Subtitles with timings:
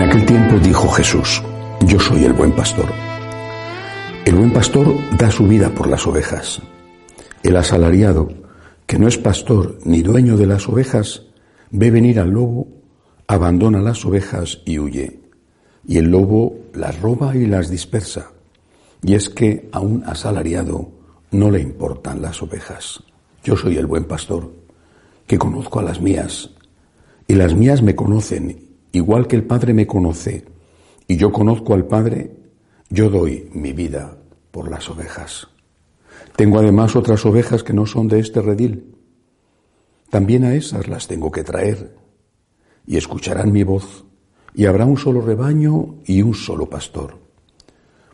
[0.00, 1.42] En aquel tiempo dijo Jesús,
[1.86, 2.86] yo soy el buen pastor.
[4.24, 6.62] El buen pastor da su vida por las ovejas.
[7.42, 8.30] El asalariado,
[8.86, 11.24] que no es pastor ni dueño de las ovejas,
[11.70, 12.66] ve venir al lobo,
[13.26, 15.20] abandona las ovejas y huye.
[15.86, 18.30] Y el lobo las roba y las dispersa.
[19.02, 20.92] Y es que a un asalariado
[21.30, 23.02] no le importan las ovejas.
[23.44, 24.50] Yo soy el buen pastor,
[25.26, 26.52] que conozco a las mías,
[27.28, 30.44] y las mías me conocen, igual que el Padre me conoce,
[31.06, 32.32] y yo conozco al Padre,
[32.88, 34.16] yo doy mi vida
[34.50, 35.48] por las ovejas.
[36.36, 38.96] Tengo además otras ovejas que no son de este redil.
[40.10, 41.96] También a esas las tengo que traer,
[42.86, 44.04] y escucharán mi voz,
[44.54, 47.18] y habrá un solo rebaño y un solo pastor.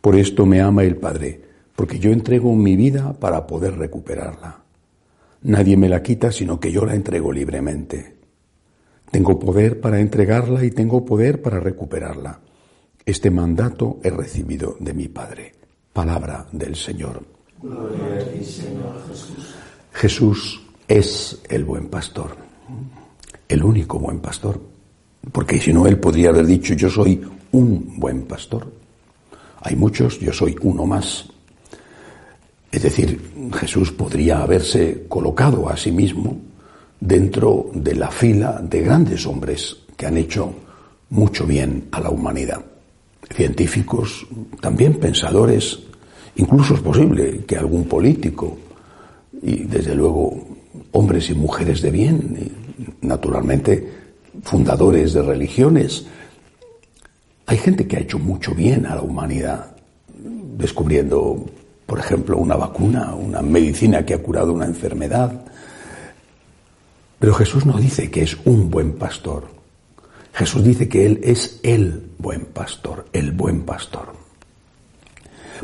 [0.00, 1.42] Por esto me ama el Padre,
[1.76, 4.62] porque yo entrego mi vida para poder recuperarla.
[5.42, 8.21] Nadie me la quita, sino que yo la entrego libremente.
[9.12, 12.40] Tengo poder para entregarla y tengo poder para recuperarla.
[13.04, 15.52] Este mandato he recibido de mi Padre.
[15.92, 17.22] Palabra del Señor.
[17.60, 19.54] Gloria a ti, Señor Jesús.
[19.92, 22.34] Jesús es el buen pastor,
[23.46, 24.58] el único buen pastor,
[25.30, 28.66] porque si no, él podría haber dicho, yo soy un buen pastor.
[29.60, 31.28] Hay muchos, yo soy uno más.
[32.70, 36.51] Es decir, Jesús podría haberse colocado a sí mismo
[37.02, 40.54] dentro de la fila de grandes hombres que han hecho
[41.10, 42.64] mucho bien a la humanidad.
[43.28, 44.24] Científicos,
[44.60, 45.80] también pensadores,
[46.36, 48.56] incluso es posible que algún político
[49.42, 50.46] y desde luego
[50.92, 52.52] hombres y mujeres de bien,
[53.00, 53.88] naturalmente
[54.44, 56.06] fundadores de religiones.
[57.46, 59.74] Hay gente que ha hecho mucho bien a la humanidad,
[60.56, 61.44] descubriendo,
[61.84, 65.46] por ejemplo, una vacuna, una medicina que ha curado una enfermedad,
[67.22, 69.44] pero Jesús no dice que es un buen pastor.
[70.34, 74.12] Jesús dice que Él es el buen pastor, el buen pastor.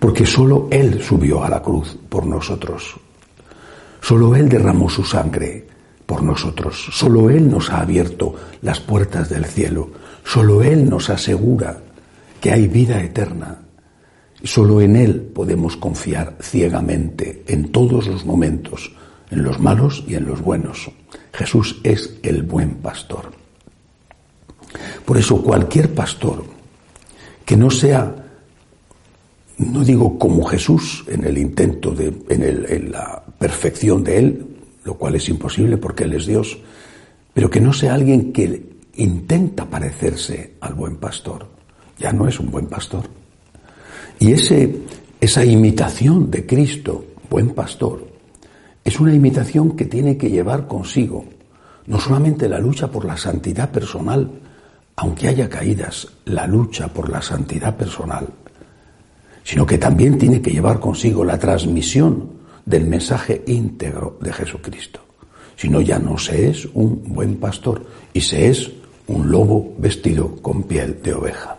[0.00, 2.96] Porque solo Él subió a la cruz por nosotros.
[4.00, 5.64] Solo Él derramó su sangre
[6.06, 6.88] por nosotros.
[6.90, 9.92] Solo Él nos ha abierto las puertas del cielo.
[10.24, 11.78] Solo Él nos asegura
[12.40, 13.60] que hay vida eterna.
[14.42, 18.90] Solo en Él podemos confiar ciegamente en todos los momentos,
[19.30, 20.90] en los malos y en los buenos.
[21.34, 23.32] Jesús es el buen pastor.
[25.04, 26.44] Por eso cualquier pastor
[27.44, 28.14] que no sea,
[29.58, 34.46] no digo como Jesús en el intento de, en, la perfección de Él,
[34.84, 36.56] lo cual es imposible porque Él es Dios,
[37.32, 41.48] pero que no sea alguien que intenta parecerse al buen pastor,
[41.98, 43.04] ya no es un buen pastor.
[44.20, 48.13] Y esa imitación de Cristo, buen pastor,
[48.84, 51.24] es una imitación que tiene que llevar consigo
[51.86, 54.30] no solamente la lucha por la santidad personal,
[54.96, 58.28] aunque haya caídas, la lucha por la santidad personal,
[59.42, 62.30] sino que también tiene que llevar consigo la transmisión
[62.64, 65.00] del mensaje íntegro de Jesucristo.
[65.56, 68.70] Si no, ya no se es un buen pastor y se es
[69.06, 71.58] un lobo vestido con piel de oveja.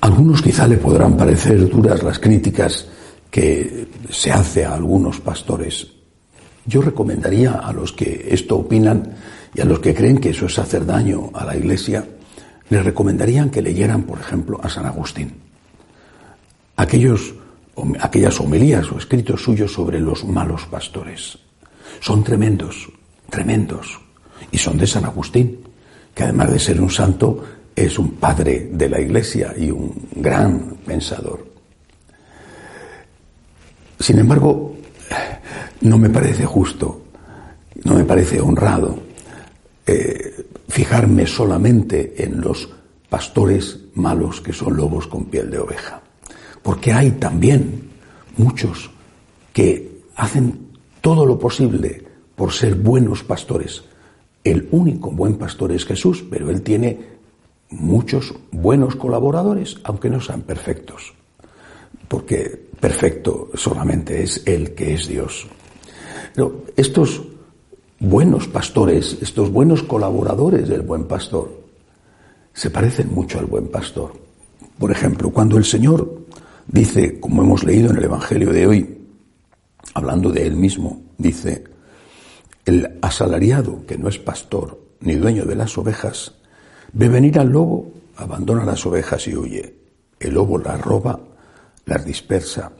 [0.00, 2.88] algunos quizá le podrán parecer duras las críticas
[3.32, 5.88] que se hace a algunos pastores.
[6.66, 9.16] Yo recomendaría a los que esto opinan
[9.54, 12.06] y a los que creen que eso es hacer daño a la Iglesia,
[12.68, 15.32] les recomendarían que leyeran, por ejemplo, a San Agustín.
[16.76, 17.34] Aquellos,
[18.00, 21.38] aquellas homilías o escritos suyos sobre los malos pastores.
[22.00, 22.92] Son tremendos,
[23.30, 23.98] tremendos.
[24.50, 25.58] Y son de San Agustín,
[26.14, 27.42] que además de ser un santo,
[27.74, 31.51] es un padre de la Iglesia y un gran pensador.
[34.02, 34.74] Sin embargo,
[35.82, 37.02] no me parece justo,
[37.84, 38.98] no me parece honrado
[39.86, 42.68] eh, fijarme solamente en los
[43.08, 46.02] pastores malos que son lobos con piel de oveja.
[46.64, 47.90] Porque hay también
[48.38, 48.90] muchos
[49.52, 50.66] que hacen
[51.00, 52.02] todo lo posible
[52.34, 53.84] por ser buenos pastores.
[54.42, 56.98] El único buen pastor es Jesús, pero Él tiene
[57.70, 61.14] muchos buenos colaboradores, aunque no sean perfectos.
[62.12, 65.46] Porque perfecto solamente es el que es Dios.
[66.34, 67.22] Pero estos
[67.98, 71.48] buenos pastores, estos buenos colaboradores del buen pastor,
[72.52, 74.12] se parecen mucho al buen pastor.
[74.78, 76.26] Por ejemplo, cuando el Señor
[76.66, 78.98] dice, como hemos leído en el Evangelio de hoy,
[79.94, 81.64] hablando de Él mismo, dice,
[82.66, 86.34] el asalariado que no es pastor ni dueño de las ovejas,
[86.92, 89.76] ve venir al lobo, abandona las ovejas y huye.
[90.20, 91.18] El lobo las roba
[91.86, 92.72] las dispersa,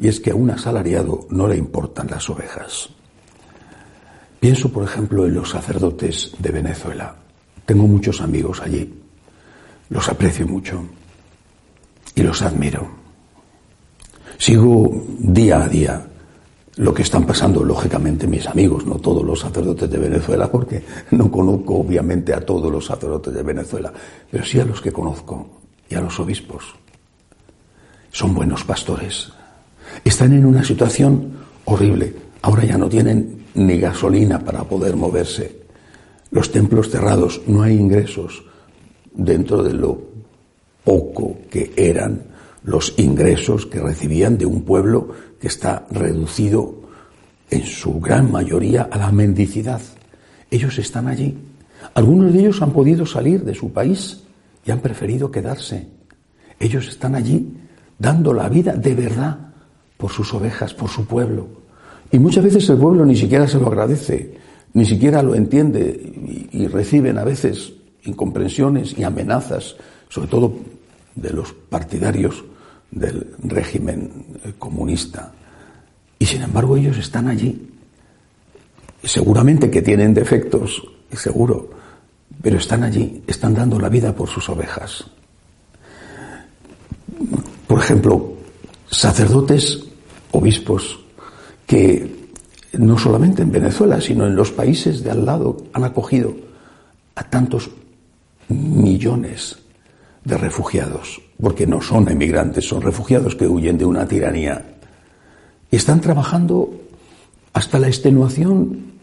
[0.00, 2.88] y es que a un asalariado no le importan las ovejas.
[4.40, 7.16] Pienso, por ejemplo, en los sacerdotes de Venezuela.
[7.66, 8.94] Tengo muchos amigos allí.
[9.90, 10.84] Los aprecio mucho
[12.14, 12.88] y los admiro.
[14.38, 16.06] Sigo día a día
[16.76, 21.28] lo que están pasando, lógicamente, mis amigos, no todos los sacerdotes de Venezuela, porque no
[21.28, 23.92] conozco obviamente a todos los sacerdotes de Venezuela,
[24.30, 25.48] pero sí a los que conozco
[25.88, 26.76] y a los obispos.
[28.10, 29.32] Son buenos pastores.
[30.04, 31.32] Están en una situación
[31.64, 32.14] horrible.
[32.42, 35.62] Ahora ya no tienen ni gasolina para poder moverse.
[36.30, 38.44] Los templos cerrados, no hay ingresos
[39.12, 40.00] dentro de lo
[40.84, 42.22] poco que eran
[42.64, 45.08] los ingresos que recibían de un pueblo
[45.40, 46.74] que está reducido
[47.50, 49.80] en su gran mayoría a la mendicidad.
[50.50, 51.36] Ellos están allí.
[51.94, 54.22] Algunos de ellos han podido salir de su país
[54.64, 55.86] y han preferido quedarse.
[56.60, 57.54] Ellos están allí
[57.98, 59.38] dando la vida de verdad
[59.96, 61.48] por sus ovejas, por su pueblo.
[62.10, 64.34] Y muchas veces el pueblo ni siquiera se lo agradece,
[64.72, 67.72] ni siquiera lo entiende y, reciben a veces
[68.04, 69.76] incomprensiones y amenazas,
[70.08, 70.54] sobre todo
[71.14, 72.44] de los partidarios
[72.90, 74.10] del régimen
[74.58, 75.32] comunista.
[76.18, 77.70] Y sin embargo ellos están allí.
[79.02, 81.70] Seguramente que tienen defectos, seguro,
[82.42, 85.04] pero están allí, están dando la vida por sus ovejas.
[87.78, 88.32] Por ejemplo,
[88.90, 89.84] sacerdotes,
[90.32, 90.98] obispos,
[91.64, 92.32] que
[92.72, 96.34] no solamente en Venezuela, sino en los países de al lado han acogido
[97.14, 97.70] a tantos
[98.48, 99.60] millones
[100.24, 104.74] de refugiados, porque no son emigrantes, son refugiados que huyen de una tiranía.
[105.70, 106.74] Y están trabajando
[107.52, 108.94] hasta la extenuación,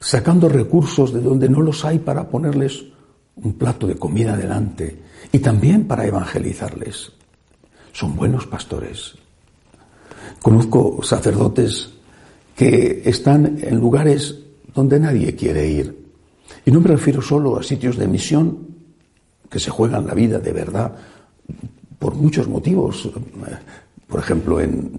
[0.00, 2.82] sacando recursos de donde no los hay para ponerles
[3.36, 7.12] un plato de comida delante y también para evangelizarles.
[7.98, 9.16] Son buenos pastores.
[10.40, 11.90] Conozco sacerdotes
[12.54, 14.38] que están en lugares
[14.72, 15.98] donde nadie quiere ir.
[16.64, 18.68] Y no me refiero solo a sitios de misión
[19.50, 20.94] que se juegan la vida de verdad
[21.98, 23.10] por muchos motivos.
[24.06, 24.92] Por ejemplo, en,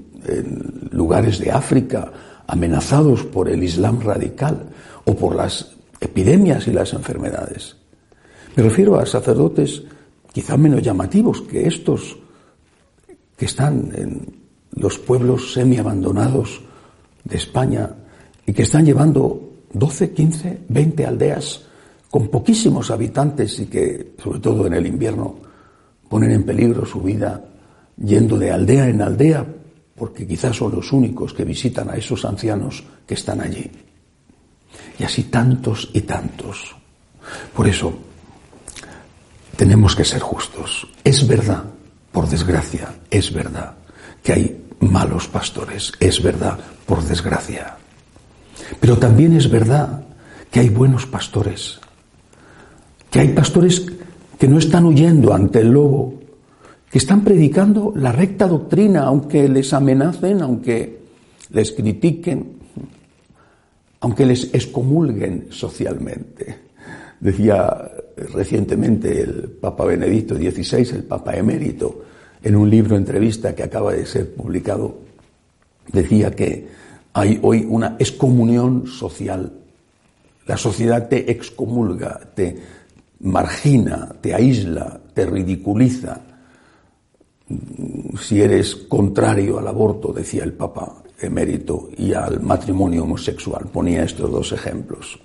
[0.91, 2.11] lugares de África
[2.47, 4.71] amenazados por el Islam radical
[5.05, 7.77] o por las epidemias y las enfermedades.
[8.57, 9.83] Me refiero a sacerdotes
[10.33, 12.17] quizá menos llamativos que estos
[13.39, 14.36] que están en
[14.75, 16.62] los pueblos semi-abandonados
[17.24, 17.89] de España
[18.45, 21.62] y que están llevando 12, 15, 20 aldeas
[22.12, 25.38] con poquísimos habitantes y que, sobre todo en el invierno,
[26.09, 27.41] ponen en peligro su vida
[28.03, 29.45] yendo de aldea en aldea
[29.95, 33.71] porque quizás son los únicos que visitan a esos ancianos que están allí.
[34.97, 36.75] Y así tantos y tantos.
[37.53, 37.94] Por eso,
[39.56, 40.88] tenemos que ser justos.
[41.03, 41.63] Es verdad,
[42.11, 43.75] por desgracia, es verdad
[44.23, 47.77] que hay malos pastores, es verdad, por desgracia.
[48.79, 50.03] Pero también es verdad
[50.51, 51.79] que hay buenos pastores,
[53.09, 53.85] que hay pastores
[54.38, 56.15] que no están huyendo ante el lobo,
[56.89, 61.00] que están predicando la recta doctrina, aunque les amenacen, aunque
[61.51, 62.53] les critiquen,
[64.00, 66.69] aunque les excomulguen socialmente.
[67.19, 67.92] Decía
[68.33, 72.04] recientemente el Papa Benedicto XVI, el Papa emérito,
[72.42, 74.98] en un libro entrevista que acaba de ser publicado,
[75.92, 76.68] decía que
[77.14, 79.52] hay hoy una excomunión social.
[80.45, 82.57] La sociedad te excomulga, te
[83.19, 86.21] margina, te aísla, te ridiculiza.
[88.19, 94.31] Si eres contrario al aborto, decía el Papa emérito, y al matrimonio homosexual, ponía estos
[94.31, 95.19] dos ejemplos.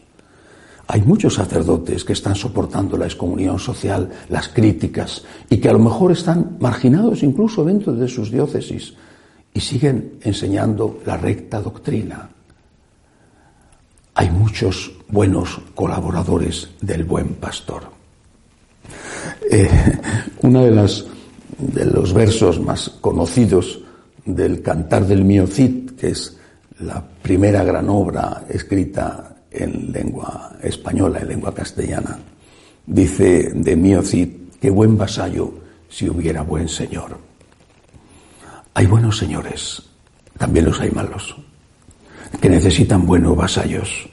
[0.87, 5.79] Hay muchos sacerdotes que están soportando la excomunión social, las críticas, y que a lo
[5.79, 8.95] mejor están marginados incluso dentro de sus diócesis
[9.53, 12.29] y siguen enseñando la recta doctrina.
[14.15, 17.85] Hay muchos buenos colaboradores del buen pastor.
[19.51, 19.69] Eh,
[20.43, 21.05] uno de, las,
[21.59, 23.81] de los versos más conocidos
[24.25, 26.37] del Cantar del Mío Cid, que es
[26.81, 32.19] la primera gran obra escrita en lengua española, en lengua castellana.
[32.87, 34.29] Dice de Mío Cid,
[34.61, 35.53] qué buen vasallo
[35.89, 37.17] si hubiera buen señor.
[38.75, 39.83] Hay buenos señores,
[40.37, 41.37] también los hay malos,
[42.41, 44.09] que necesitan buenos vasallos.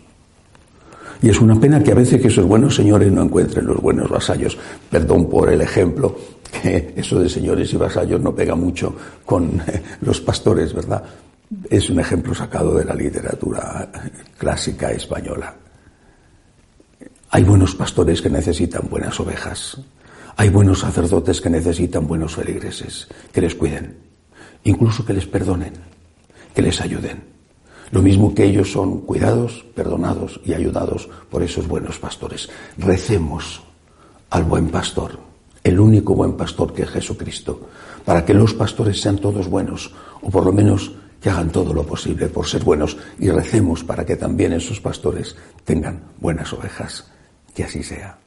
[1.22, 4.10] Y es una pena que a veces que esos buenos señores no encuentren los buenos
[4.10, 4.58] vasallos.
[4.90, 6.16] Perdón por el ejemplo,
[6.62, 8.96] que eso de señores y vasallos no pega mucho
[9.26, 9.62] con
[10.02, 11.04] los pastores, ¿verdad?
[11.70, 13.90] Es un ejemplo sacado de la literatura
[14.38, 15.56] clásica española.
[17.30, 19.78] Hay buenos pastores que necesitan buenas ovejas.
[20.38, 23.98] Hay buenos sacerdotes que necesitan buenos feligreses, que les cuiden,
[24.64, 25.74] incluso que les perdonen,
[26.56, 27.24] que les ayuden.
[27.92, 32.50] Lo mismo que ellos son cuidados, perdonados y ayudados por esos buenos pastores.
[32.78, 33.62] Recemos
[34.30, 35.20] al buen pastor,
[35.64, 37.68] el único buen pastor que es Jesucristo,
[38.06, 41.86] para que los pastores sean todos buenos, o por lo menos que hagan todo lo
[41.86, 47.06] posible por ser buenos, y recemos para que también esos pastores tengan buenas ovejas.
[47.54, 48.18] Que así sea.